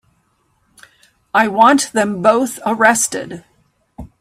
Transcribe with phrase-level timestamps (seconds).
[1.31, 3.43] I want them both arrested.